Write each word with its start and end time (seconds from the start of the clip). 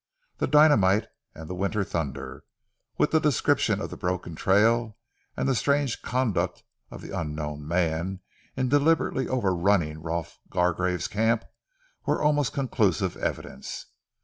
The 0.37 0.47
dynamite 0.47 1.09
and 1.35 1.47
the 1.47 1.53
winter 1.53 1.83
thunder, 1.83 2.43
with 2.97 3.11
the 3.11 3.19
description 3.19 3.79
of 3.79 3.91
the 3.91 3.95
broken 3.97 4.33
trail 4.33 4.97
and 5.37 5.47
the 5.47 5.53
strange 5.53 6.01
conduct 6.01 6.63
of 6.89 7.03
the 7.03 7.15
unknown 7.15 7.67
man 7.67 8.21
in 8.57 8.67
deliberately 8.67 9.27
over 9.27 9.53
running 9.53 10.01
Rolf 10.01 10.39
Gargrave's 10.49 11.07
camp, 11.07 11.45
were 12.07 12.19
almost 12.19 12.51
conclusive 12.51 13.15
evidence. 13.17 13.85